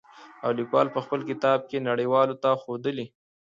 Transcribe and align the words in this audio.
او 0.43 0.49
ليکوال 0.57 0.87
په 0.95 0.99
خپل 1.05 1.19
کتاب 1.29 1.59
کې 1.69 1.85
نړۍ 1.87 2.07
والو 2.09 2.35
ته 2.43 2.49
ښودلي. 2.61 3.05